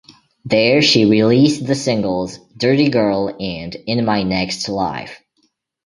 [0.45, 5.21] There, she released the singles "Dirty Girl" and "In My Next Life".